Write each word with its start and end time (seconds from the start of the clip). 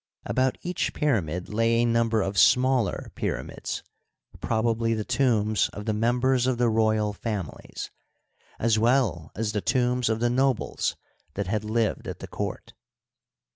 About 0.25 0.57
each 0.63 0.95
pyramid 0.95 1.49
lay 1.49 1.75
a 1.75 1.85
number 1.85 2.23
of 2.23 2.35
smaller 2.35 3.11
pyramids, 3.13 3.83
probably 4.39 4.95
the 4.95 5.05
tombs 5.05 5.69
of 5.73 5.85
the 5.85 5.93
members 5.93 6.47
of 6.47 6.57
the 6.57 6.69
royal 6.69 7.13
families, 7.13 7.91
as 8.57 8.79
well 8.79 9.31
as 9.35 9.51
the 9.51 9.61
tombs 9.61 10.09
of 10.09 10.19
the 10.19 10.31
nobles 10.31 10.95
that 11.35 11.45
had 11.45 11.63
lived 11.63 12.07
at 12.07 12.17
the 12.17 12.27
court. 12.27 12.73